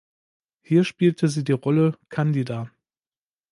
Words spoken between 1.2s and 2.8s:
sie die Rolle "Candida".